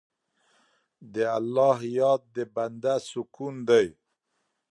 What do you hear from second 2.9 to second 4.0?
سکون دی.